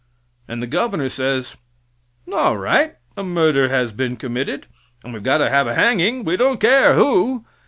And 0.47 0.63
the 0.63 0.65
governor 0.65 1.09
says: 1.09 1.55
"All 2.33 2.57
right; 2.57 2.95
a 3.15 3.21
murder 3.21 3.69
has 3.69 3.91
been 3.91 4.17
committed, 4.17 4.65
and 5.03 5.13
we 5.13 5.17
have 5.17 5.23
got 5.23 5.37
to 5.37 5.49
have 5.51 5.67
a 5.67 5.75
hanging 5.75 6.23
we 6.23 6.37
don't 6.37 6.59
care 6.59 6.95
who." 6.95 7.45